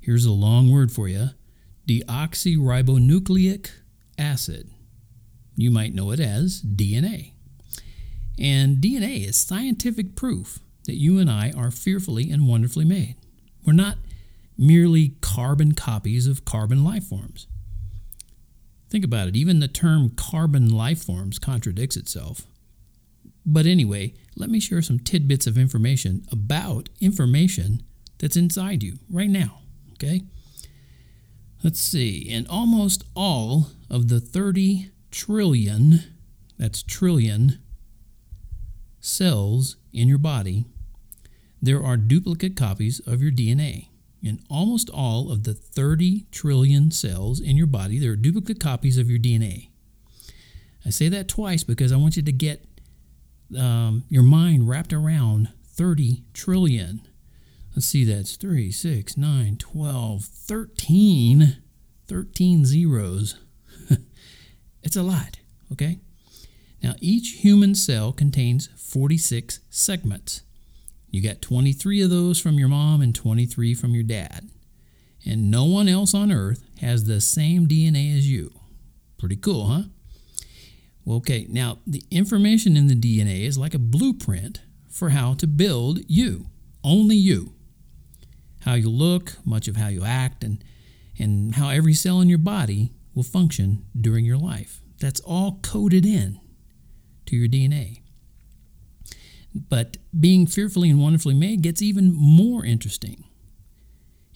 Here's 0.00 0.24
a 0.24 0.32
long 0.32 0.70
word 0.72 0.90
for 0.90 1.06
you: 1.08 1.30
deoxyribonucleic 1.86 3.70
acid. 4.18 4.70
You 5.56 5.70
might 5.70 5.94
know 5.94 6.10
it 6.10 6.20
as 6.20 6.62
DNA. 6.62 7.33
And 8.38 8.78
DNA 8.78 9.26
is 9.28 9.38
scientific 9.38 10.16
proof 10.16 10.58
that 10.86 10.96
you 10.96 11.18
and 11.18 11.30
I 11.30 11.52
are 11.56 11.70
fearfully 11.70 12.30
and 12.30 12.48
wonderfully 12.48 12.84
made. 12.84 13.16
We're 13.64 13.72
not 13.72 13.98
merely 14.58 15.16
carbon 15.20 15.72
copies 15.72 16.26
of 16.26 16.44
carbon 16.44 16.84
life 16.84 17.04
forms. 17.04 17.46
Think 18.90 19.04
about 19.04 19.28
it, 19.28 19.36
even 19.36 19.60
the 19.60 19.68
term 19.68 20.10
carbon 20.10 20.68
life 20.70 21.02
forms 21.02 21.38
contradicts 21.38 21.96
itself. 21.96 22.42
But 23.46 23.66
anyway, 23.66 24.14
let 24.36 24.50
me 24.50 24.60
share 24.60 24.82
some 24.82 24.98
tidbits 24.98 25.46
of 25.46 25.58
information 25.58 26.24
about 26.30 26.88
information 27.00 27.82
that's 28.18 28.36
inside 28.36 28.82
you 28.82 28.98
right 29.10 29.28
now, 29.28 29.60
okay? 29.92 30.22
Let's 31.62 31.80
see. 31.80 32.18
In 32.18 32.46
almost 32.46 33.04
all 33.14 33.70
of 33.90 34.08
the 34.08 34.20
30 34.20 34.90
trillion, 35.10 36.00
that's 36.58 36.82
trillion, 36.82 37.58
cells 39.04 39.76
in 39.92 40.08
your 40.08 40.18
body, 40.18 40.64
there 41.60 41.82
are 41.82 41.96
duplicate 41.96 42.56
copies 42.56 43.00
of 43.06 43.22
your 43.22 43.32
DNA. 43.32 43.88
In 44.22 44.40
almost 44.48 44.88
all 44.88 45.30
of 45.30 45.44
the 45.44 45.52
30 45.52 46.26
trillion 46.30 46.90
cells 46.90 47.40
in 47.40 47.56
your 47.56 47.66
body, 47.66 47.98
there 47.98 48.12
are 48.12 48.16
duplicate 48.16 48.58
copies 48.58 48.96
of 48.96 49.10
your 49.10 49.18
DNA. 49.18 49.68
I 50.86 50.90
say 50.90 51.08
that 51.10 51.28
twice 51.28 51.64
because 51.64 51.92
I 51.92 51.96
want 51.96 52.16
you 52.16 52.22
to 52.22 52.32
get 52.32 52.64
um, 53.58 54.04
your 54.08 54.22
mind 54.22 54.68
wrapped 54.68 54.92
around 54.92 55.50
30 55.66 56.24
trillion. 56.32 57.06
Let's 57.74 57.86
see, 57.86 58.04
that's 58.04 58.36
3, 58.36 58.70
6, 58.70 59.16
9, 59.16 59.56
12, 59.56 60.24
13, 60.24 61.56
13 62.06 62.64
zeros. 62.64 63.38
it's 64.82 64.96
a 64.96 65.02
lot, 65.02 65.40
okay? 65.72 65.98
Now, 66.84 66.96
each 67.00 67.38
human 67.42 67.74
cell 67.74 68.12
contains 68.12 68.68
46 68.76 69.60
segments. 69.70 70.42
You 71.08 71.22
got 71.22 71.40
23 71.40 72.02
of 72.02 72.10
those 72.10 72.38
from 72.38 72.58
your 72.58 72.68
mom 72.68 73.00
and 73.00 73.14
23 73.14 73.72
from 73.72 73.94
your 73.94 74.02
dad. 74.02 74.50
And 75.24 75.50
no 75.50 75.64
one 75.64 75.88
else 75.88 76.12
on 76.12 76.30
earth 76.30 76.62
has 76.82 77.04
the 77.04 77.22
same 77.22 77.66
DNA 77.66 78.14
as 78.14 78.30
you. 78.30 78.52
Pretty 79.16 79.36
cool, 79.36 79.68
huh? 79.68 79.82
Well, 81.06 81.16
okay, 81.18 81.46
now 81.48 81.78
the 81.86 82.02
information 82.10 82.76
in 82.76 82.88
the 82.88 82.94
DNA 82.94 83.46
is 83.46 83.56
like 83.56 83.72
a 83.72 83.78
blueprint 83.78 84.60
for 84.90 85.08
how 85.08 85.32
to 85.34 85.46
build 85.46 86.00
you, 86.06 86.48
only 86.82 87.16
you. 87.16 87.54
How 88.60 88.74
you 88.74 88.90
look, 88.90 89.38
much 89.42 89.68
of 89.68 89.76
how 89.76 89.88
you 89.88 90.04
act, 90.04 90.44
and, 90.44 90.62
and 91.18 91.54
how 91.54 91.70
every 91.70 91.94
cell 91.94 92.20
in 92.20 92.28
your 92.28 92.36
body 92.36 92.92
will 93.14 93.22
function 93.22 93.86
during 93.98 94.26
your 94.26 94.36
life. 94.36 94.82
That's 95.00 95.20
all 95.20 95.60
coded 95.62 96.04
in 96.04 96.40
to 97.26 97.36
your 97.36 97.48
DNA. 97.48 98.00
But 99.54 99.98
being 100.18 100.46
fearfully 100.46 100.90
and 100.90 101.00
wonderfully 101.00 101.34
made 101.34 101.62
gets 101.62 101.80
even 101.80 102.12
more 102.12 102.64
interesting. 102.64 103.24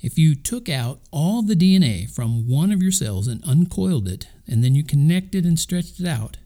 If 0.01 0.17
you 0.17 0.37
took 0.37 0.69
out 0.69 1.01
all 1.11 1.43
the 1.43 1.57
DNA 1.57 2.09
from 2.09 2.49
one 2.49 2.71
of 2.71 2.83
your 2.83 2.93
cells 2.93 3.27
and 3.27 3.43
uncoiled 3.45 4.07
it, 4.07 4.29
and 4.47 4.63
then 4.63 4.77
you 4.77 4.85
connected 4.85 5.45
and 5.45 5.59
stretched 5.59 5.99
it 5.99 6.07
out, 6.07 6.37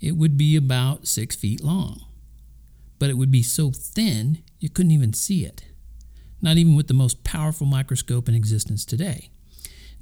it 0.00 0.16
would 0.16 0.36
be 0.36 0.56
about 0.56 1.06
six 1.06 1.36
feet 1.36 1.62
long. 1.62 2.04
But 2.98 3.10
it 3.10 3.16
would 3.16 3.30
be 3.30 3.44
so 3.44 3.70
thin 3.70 4.42
you 4.58 4.68
couldn't 4.68 4.90
even 4.90 5.12
see 5.12 5.44
it, 5.44 5.64
not 6.40 6.56
even 6.56 6.74
with 6.74 6.88
the 6.88 6.94
most 6.94 7.22
powerful 7.22 7.66
microscope 7.66 8.28
in 8.28 8.34
existence 8.34 8.84
today. 8.84 9.30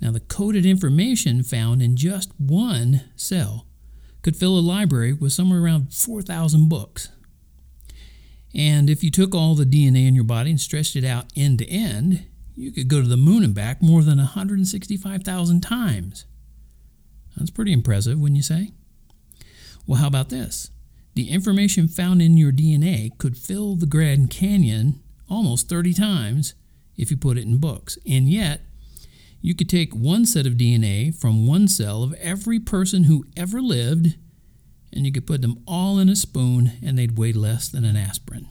Now, 0.01 0.11
the 0.11 0.21
coded 0.21 0.65
information 0.65 1.43
found 1.43 1.83
in 1.83 1.95
just 1.95 2.33
one 2.39 3.03
cell 3.17 3.67
could 4.23 4.37
fill 4.37 4.59
a 4.59 4.61
library 4.61 5.13
with 5.13 5.33
somewhere 5.33 5.63
around 5.63 5.93
4,000 5.95 6.69
books. 6.69 7.09
And 8.55 8.91
if 8.91 9.05
you 9.05 9.11
took 9.11 9.35
all 9.35 9.55
the 9.55 9.65
DNA 9.65 10.07
in 10.07 10.15
your 10.15 10.25
body 10.25 10.51
and 10.51 10.61
stretched 10.61 10.97
it 10.97 11.05
out 11.05 11.27
end 11.37 11.59
to 11.61 11.69
end, 11.69 12.25
you 12.57 12.73
could 12.73 12.89
go 12.89 13.01
to 13.01 13.09
the 13.09 13.17
moon 13.17 13.45
and 13.45 13.55
back 13.55 13.81
more 13.81 14.03
than 14.03 14.19
165,000 14.19 15.61
times. 15.61 16.25
That's 17.37 17.51
pretty 17.51 17.73
impressive, 17.73 18.19
wouldn't 18.19 18.37
you 18.37 18.43
say? 18.43 18.73
Well, 19.87 20.01
how 20.01 20.09
about 20.09 20.29
this? 20.29 20.71
The 21.15 21.31
information 21.31 21.89
found 21.89 22.21
in 22.21 22.37
your 22.37 22.53
DNA 22.53 23.17
could 23.19 23.37
fill 23.37 23.77
the 23.77 23.87
Grand 23.87 24.31
Canyon 24.31 25.01
almost 25.29 25.69
30 25.69 25.95
times 25.95 26.55
if 26.97 27.11
you 27.11 27.17
put 27.17 27.39
it 27.39 27.45
in 27.45 27.59
books. 27.59 27.99
And 28.07 28.29
yet, 28.29 28.61
you 29.41 29.55
could 29.55 29.69
take 29.69 29.95
one 29.95 30.27
set 30.27 30.47
of 30.47 30.55
DNA 30.55 31.15
from 31.15 31.47
one 31.47 31.67
cell 31.67 32.03
of 32.03 32.13
every 32.15 32.61
person 32.61 33.05
who 33.05 33.25
ever 33.37 33.61
lived 33.61 34.17
and 34.93 35.07
you 35.07 35.13
could 35.13 35.27
put 35.27 35.41
them 35.41 35.63
all 35.67 35.99
in 35.99 36.09
a 36.09 36.17
spoon 36.17 36.73
and 36.83 36.99
they'd 36.99 37.17
weigh 37.17 37.33
less 37.33 37.69
than 37.69 37.85
an 37.85 37.97
aspirin. 37.97 38.49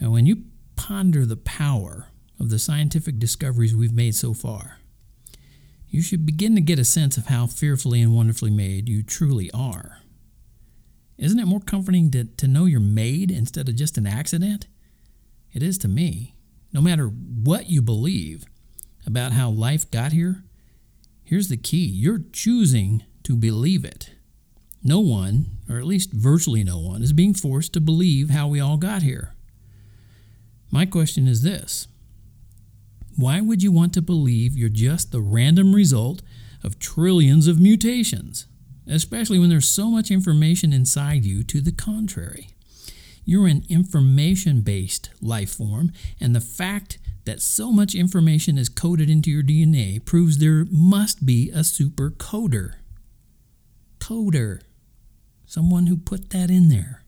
And 0.00 0.12
when 0.12 0.26
you 0.26 0.44
ponder 0.76 1.24
the 1.24 1.36
power 1.36 2.08
of 2.38 2.50
the 2.50 2.58
scientific 2.58 3.18
discoveries 3.18 3.74
we've 3.74 3.92
made 3.92 4.14
so 4.14 4.34
far, 4.34 4.78
you 5.88 6.02
should 6.02 6.24
begin 6.24 6.54
to 6.54 6.60
get 6.60 6.78
a 6.78 6.84
sense 6.84 7.16
of 7.16 7.26
how 7.26 7.46
fearfully 7.46 8.00
and 8.00 8.14
wonderfully 8.14 8.50
made 8.50 8.88
you 8.88 9.02
truly 9.02 9.50
are. 9.52 9.98
Isn't 11.18 11.38
it 11.38 11.46
more 11.46 11.60
comforting 11.60 12.10
to, 12.12 12.24
to 12.24 12.48
know 12.48 12.64
you're 12.64 12.80
made 12.80 13.30
instead 13.30 13.68
of 13.68 13.76
just 13.76 13.98
an 13.98 14.06
accident? 14.06 14.66
It 15.52 15.62
is 15.62 15.76
to 15.78 15.88
me. 15.88 16.34
No 16.72 16.80
matter 16.80 17.08
what 17.08 17.68
you 17.68 17.82
believe 17.82 18.46
about 19.06 19.32
how 19.32 19.50
life 19.50 19.90
got 19.90 20.12
here, 20.12 20.42
here's 21.24 21.48
the 21.48 21.56
key 21.56 21.86
you're 21.86 22.22
choosing 22.32 23.04
to 23.24 23.36
believe 23.36 23.84
it. 23.84 24.10
No 24.82 25.00
one, 25.00 25.46
or 25.68 25.76
at 25.76 25.86
least 25.86 26.12
virtually 26.12 26.64
no 26.64 26.78
one, 26.78 27.02
is 27.02 27.12
being 27.12 27.34
forced 27.34 27.72
to 27.74 27.80
believe 27.80 28.30
how 28.30 28.48
we 28.48 28.60
all 28.60 28.76
got 28.76 29.02
here. 29.02 29.34
My 30.70 30.86
question 30.86 31.26
is 31.28 31.42
this 31.42 31.88
Why 33.16 33.40
would 33.40 33.62
you 33.62 33.72
want 33.72 33.92
to 33.94 34.02
believe 34.02 34.56
you're 34.56 34.68
just 34.68 35.12
the 35.12 35.20
random 35.20 35.74
result 35.74 36.22
of 36.62 36.78
trillions 36.78 37.46
of 37.46 37.60
mutations, 37.60 38.46
especially 38.86 39.38
when 39.38 39.50
there's 39.50 39.68
so 39.68 39.90
much 39.90 40.10
information 40.10 40.72
inside 40.72 41.24
you 41.24 41.42
to 41.44 41.60
the 41.60 41.72
contrary? 41.72 42.50
You're 43.24 43.46
an 43.46 43.64
information 43.68 44.62
based 44.62 45.10
life 45.20 45.52
form, 45.52 45.92
and 46.20 46.34
the 46.34 46.40
fact 46.40 46.98
that 47.30 47.40
so 47.40 47.70
much 47.70 47.94
information 47.94 48.58
is 48.58 48.68
coded 48.68 49.08
into 49.08 49.30
your 49.30 49.44
DNA 49.44 50.04
proves 50.04 50.38
there 50.38 50.66
must 50.68 51.24
be 51.24 51.48
a 51.54 51.62
super 51.62 52.10
coder. 52.10 52.72
Coder 54.00 54.62
someone 55.46 55.86
who 55.86 55.96
put 55.96 56.30
that 56.30 56.50
in 56.50 56.70
there. 56.70 57.04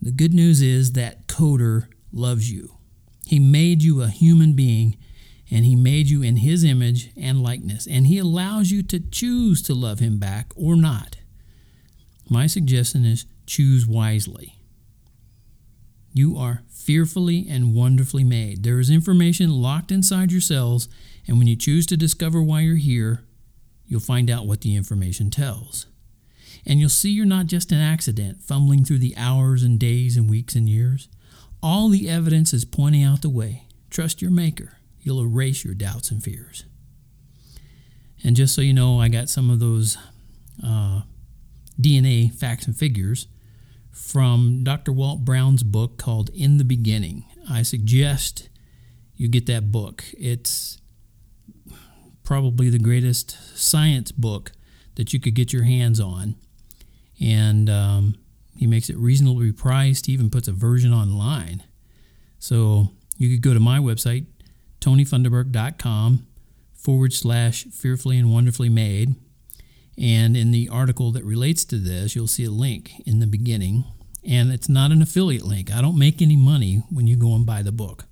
The 0.00 0.10
good 0.10 0.32
news 0.32 0.62
is 0.62 0.92
that 0.92 1.26
coder 1.26 1.88
loves 2.12 2.50
you. 2.50 2.78
He 3.26 3.38
made 3.38 3.82
you 3.82 4.00
a 4.00 4.08
human 4.08 4.54
being 4.54 4.96
and 5.50 5.66
he 5.66 5.76
made 5.76 6.08
you 6.08 6.22
in 6.22 6.36
his 6.36 6.64
image 6.64 7.10
and 7.14 7.42
likeness, 7.42 7.86
and 7.86 8.06
he 8.06 8.18
allows 8.18 8.70
you 8.70 8.82
to 8.84 8.98
choose 8.98 9.60
to 9.62 9.74
love 9.74 9.98
him 9.98 10.18
back 10.18 10.50
or 10.56 10.76
not. 10.76 11.18
My 12.30 12.46
suggestion 12.46 13.04
is 13.04 13.26
choose 13.46 13.86
wisely. 13.86 14.56
You 16.16 16.38
are 16.38 16.62
fearfully 16.70 17.46
and 17.46 17.74
wonderfully 17.74 18.24
made. 18.24 18.62
There 18.62 18.80
is 18.80 18.88
information 18.88 19.50
locked 19.50 19.92
inside 19.92 20.32
your 20.32 20.40
cells, 20.40 20.88
and 21.28 21.36
when 21.36 21.46
you 21.46 21.56
choose 21.56 21.84
to 21.88 21.96
discover 21.98 22.42
why 22.42 22.62
you're 22.62 22.76
here, 22.76 23.20
you'll 23.86 24.00
find 24.00 24.30
out 24.30 24.46
what 24.46 24.62
the 24.62 24.76
information 24.76 25.28
tells. 25.28 25.84
And 26.64 26.80
you'll 26.80 26.88
see 26.88 27.10
you're 27.10 27.26
not 27.26 27.48
just 27.48 27.70
an 27.70 27.82
accident, 27.82 28.42
fumbling 28.42 28.82
through 28.82 29.00
the 29.00 29.14
hours 29.14 29.62
and 29.62 29.78
days 29.78 30.16
and 30.16 30.30
weeks 30.30 30.54
and 30.54 30.66
years. 30.70 31.10
All 31.62 31.90
the 31.90 32.08
evidence 32.08 32.54
is 32.54 32.64
pointing 32.64 33.02
out 33.02 33.20
the 33.20 33.28
way. 33.28 33.64
Trust 33.90 34.22
your 34.22 34.30
Maker. 34.30 34.78
You'll 35.02 35.20
erase 35.20 35.66
your 35.66 35.74
doubts 35.74 36.10
and 36.10 36.24
fears. 36.24 36.64
And 38.24 38.36
just 38.36 38.54
so 38.54 38.62
you 38.62 38.72
know, 38.72 39.02
I 39.02 39.08
got 39.08 39.28
some 39.28 39.50
of 39.50 39.60
those 39.60 39.98
uh, 40.64 41.02
DNA 41.78 42.32
facts 42.32 42.66
and 42.66 42.74
figures 42.74 43.26
from 43.96 44.62
Dr. 44.62 44.92
Walt 44.92 45.24
Brown's 45.24 45.62
book 45.62 45.96
called 45.96 46.28
In 46.34 46.58
the 46.58 46.64
Beginning. 46.64 47.24
I 47.48 47.62
suggest 47.62 48.50
you 49.16 49.26
get 49.26 49.46
that 49.46 49.72
book. 49.72 50.04
It's 50.18 50.78
probably 52.22 52.68
the 52.68 52.78
greatest 52.78 53.36
science 53.58 54.12
book 54.12 54.52
that 54.96 55.12
you 55.12 55.20
could 55.20 55.34
get 55.34 55.52
your 55.52 55.62
hands 55.62 55.98
on. 55.98 56.36
And 57.20 57.70
um, 57.70 58.16
he 58.56 58.66
makes 58.66 58.90
it 58.90 58.98
reasonably 58.98 59.50
priced. 59.50 60.06
He 60.06 60.12
even 60.12 60.28
puts 60.28 60.46
a 60.46 60.52
version 60.52 60.92
online. 60.92 61.62
So 62.38 62.90
you 63.16 63.30
could 63.30 63.42
go 63.42 63.54
to 63.54 63.60
my 63.60 63.78
website, 63.78 64.26
tonyfunderburk.com 64.80 66.26
forward 66.74 67.12
slash 67.14 67.64
fearfully 67.64 68.18
and 68.18 68.30
wonderfully 68.30 68.68
made. 68.68 69.14
And 69.98 70.36
in 70.36 70.50
the 70.50 70.68
article 70.68 71.10
that 71.12 71.24
relates 71.24 71.64
to 71.66 71.76
this, 71.76 72.14
you'll 72.14 72.26
see 72.26 72.44
a 72.44 72.50
link 72.50 72.92
in 73.06 73.18
the 73.20 73.26
beginning. 73.26 73.84
And 74.24 74.52
it's 74.52 74.68
not 74.68 74.90
an 74.90 75.00
affiliate 75.00 75.44
link. 75.44 75.72
I 75.72 75.80
don't 75.80 75.98
make 75.98 76.20
any 76.20 76.36
money 76.36 76.82
when 76.90 77.06
you 77.06 77.16
go 77.16 77.34
and 77.34 77.46
buy 77.46 77.62
the 77.62 77.72
book. 77.72 78.04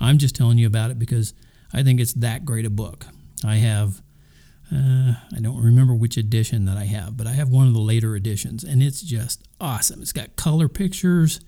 I'm 0.00 0.18
just 0.18 0.36
telling 0.36 0.58
you 0.58 0.66
about 0.66 0.90
it 0.90 0.98
because 0.98 1.34
I 1.72 1.82
think 1.82 2.00
it's 2.00 2.14
that 2.14 2.44
great 2.44 2.64
a 2.64 2.70
book. 2.70 3.06
I 3.44 3.56
have, 3.56 4.00
uh, 4.72 5.14
I 5.34 5.40
don't 5.40 5.62
remember 5.62 5.94
which 5.94 6.16
edition 6.16 6.64
that 6.66 6.76
I 6.76 6.84
have, 6.84 7.16
but 7.16 7.26
I 7.26 7.32
have 7.32 7.50
one 7.50 7.66
of 7.66 7.74
the 7.74 7.80
later 7.80 8.16
editions, 8.16 8.64
and 8.64 8.82
it's 8.82 9.02
just 9.02 9.46
awesome. 9.60 10.00
It's 10.00 10.12
got 10.12 10.36
color 10.36 10.68
pictures, 10.68 11.40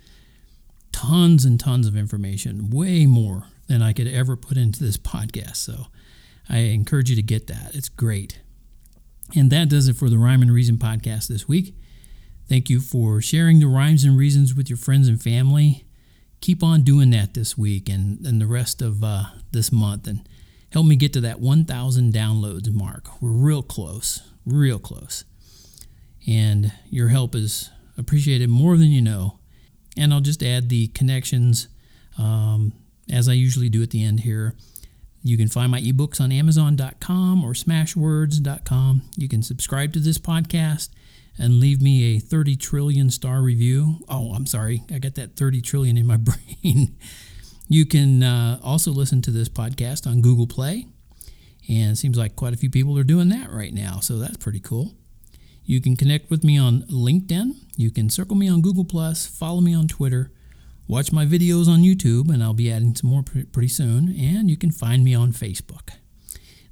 tons 0.92 1.44
and 1.44 1.58
tons 1.58 1.86
of 1.86 1.96
information, 1.96 2.70
way 2.70 3.06
more 3.06 3.44
than 3.68 3.82
I 3.82 3.92
could 3.92 4.08
ever 4.08 4.36
put 4.36 4.56
into 4.56 4.82
this 4.82 4.96
podcast. 4.98 5.56
So 5.56 5.86
I 6.48 6.58
encourage 6.58 7.10
you 7.10 7.16
to 7.16 7.22
get 7.22 7.46
that. 7.46 7.74
It's 7.74 7.88
great. 7.88 8.40
And 9.34 9.50
that 9.50 9.68
does 9.68 9.88
it 9.88 9.96
for 9.96 10.08
the 10.08 10.18
Rhyme 10.18 10.42
and 10.42 10.52
Reason 10.52 10.76
podcast 10.76 11.28
this 11.28 11.46
week. 11.46 11.74
Thank 12.48 12.68
you 12.68 12.80
for 12.80 13.20
sharing 13.20 13.60
the 13.60 13.66
rhymes 13.66 14.02
and 14.02 14.18
reasons 14.18 14.54
with 14.54 14.68
your 14.68 14.76
friends 14.76 15.06
and 15.06 15.22
family. 15.22 15.84
Keep 16.40 16.64
on 16.64 16.82
doing 16.82 17.10
that 17.10 17.34
this 17.34 17.56
week 17.56 17.88
and, 17.88 18.26
and 18.26 18.40
the 18.40 18.46
rest 18.46 18.82
of 18.82 19.04
uh, 19.04 19.24
this 19.52 19.70
month 19.70 20.08
and 20.08 20.28
help 20.72 20.86
me 20.86 20.96
get 20.96 21.12
to 21.12 21.20
that 21.20 21.38
1,000 21.38 22.12
downloads 22.12 22.72
mark. 22.72 23.22
We're 23.22 23.30
real 23.30 23.62
close, 23.62 24.22
real 24.44 24.78
close. 24.78 25.24
And 26.26 26.72
your 26.88 27.08
help 27.08 27.34
is 27.34 27.70
appreciated 27.96 28.48
more 28.48 28.76
than 28.76 28.88
you 28.88 29.00
know. 29.00 29.38
And 29.96 30.12
I'll 30.12 30.20
just 30.20 30.42
add 30.42 30.68
the 30.68 30.88
connections 30.88 31.68
um, 32.18 32.72
as 33.12 33.28
I 33.28 33.34
usually 33.34 33.68
do 33.68 33.82
at 33.82 33.90
the 33.90 34.02
end 34.02 34.20
here. 34.20 34.56
You 35.22 35.36
can 35.36 35.48
find 35.48 35.70
my 35.70 35.80
ebooks 35.80 36.20
on 36.20 36.32
Amazon.com 36.32 37.44
or 37.44 37.52
Smashwords.com. 37.52 39.02
You 39.16 39.28
can 39.28 39.42
subscribe 39.42 39.92
to 39.92 39.98
this 40.00 40.18
podcast 40.18 40.88
and 41.38 41.60
leave 41.60 41.82
me 41.82 42.16
a 42.16 42.20
30 42.20 42.56
trillion 42.56 43.10
star 43.10 43.42
review. 43.42 43.96
Oh, 44.08 44.32
I'm 44.32 44.46
sorry, 44.46 44.82
I 44.92 44.98
got 44.98 45.14
that 45.16 45.36
30 45.36 45.60
trillion 45.60 45.98
in 45.98 46.06
my 46.06 46.16
brain. 46.62 46.96
you 47.68 47.84
can 47.84 48.22
uh, 48.22 48.60
also 48.62 48.92
listen 48.92 49.20
to 49.22 49.30
this 49.30 49.48
podcast 49.48 50.06
on 50.06 50.22
Google 50.22 50.46
Play, 50.46 50.86
and 51.68 51.92
it 51.92 51.96
seems 51.96 52.16
like 52.16 52.34
quite 52.34 52.54
a 52.54 52.58
few 52.58 52.70
people 52.70 52.98
are 52.98 53.04
doing 53.04 53.28
that 53.28 53.50
right 53.50 53.74
now, 53.74 54.00
so 54.00 54.18
that's 54.18 54.38
pretty 54.38 54.60
cool. 54.60 54.94
You 55.64 55.80
can 55.80 55.96
connect 55.96 56.30
with 56.30 56.42
me 56.42 56.58
on 56.58 56.82
LinkedIn. 56.84 57.52
You 57.76 57.90
can 57.90 58.10
circle 58.10 58.36
me 58.36 58.48
on 58.48 58.60
Google 58.60 58.84
Plus, 58.84 59.26
follow 59.26 59.60
me 59.60 59.74
on 59.74 59.86
Twitter, 59.86 60.32
watch 60.90 61.12
my 61.12 61.24
videos 61.24 61.68
on 61.68 61.80
YouTube, 61.80 62.28
and 62.28 62.42
I'll 62.42 62.52
be 62.52 62.70
adding 62.70 62.94
some 62.96 63.10
more 63.10 63.22
pretty 63.22 63.68
soon. 63.68 64.08
And 64.18 64.50
you 64.50 64.56
can 64.56 64.72
find 64.72 65.04
me 65.04 65.14
on 65.14 65.32
Facebook. 65.32 65.90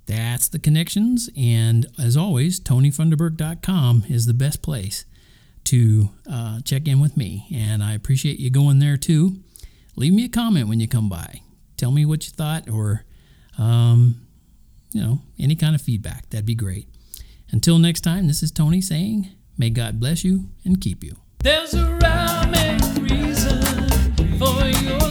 That's 0.06 0.48
the 0.48 0.58
connections. 0.58 1.30
And 1.36 1.86
as 1.98 2.16
always, 2.16 2.58
TonyFunderburk.com 2.58 4.04
is 4.08 4.26
the 4.26 4.34
best 4.34 4.60
place 4.60 5.04
to 5.64 6.08
uh, 6.28 6.60
check 6.64 6.88
in 6.88 6.98
with 6.98 7.16
me. 7.16 7.46
And 7.54 7.82
I 7.82 7.92
appreciate 7.92 8.40
you 8.40 8.50
going 8.50 8.80
there 8.80 8.96
too. 8.96 9.36
Leave 9.94 10.14
me 10.14 10.24
a 10.24 10.28
comment 10.28 10.68
when 10.68 10.80
you 10.80 10.88
come 10.88 11.08
by. 11.08 11.42
Tell 11.76 11.92
me 11.92 12.04
what 12.04 12.24
you 12.26 12.32
thought 12.32 12.68
or, 12.68 13.04
um, 13.56 14.26
you 14.92 15.02
know, 15.02 15.20
any 15.38 15.54
kind 15.54 15.74
of 15.74 15.82
feedback. 15.82 16.28
That'd 16.30 16.46
be 16.46 16.54
great. 16.54 16.88
Until 17.50 17.78
next 17.78 18.00
time, 18.00 18.26
this 18.26 18.42
is 18.42 18.50
Tony 18.50 18.80
saying, 18.80 19.28
may 19.56 19.70
God 19.70 20.00
bless 20.00 20.24
you 20.24 20.48
and 20.64 20.80
keep 20.80 21.04
you. 21.04 21.16
There's 21.40 21.74
a 21.74 21.94
rhyme 22.02 22.67
for 24.38 24.64
you. 24.68 25.07